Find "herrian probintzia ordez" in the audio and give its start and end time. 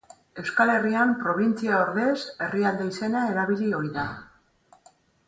0.75-2.15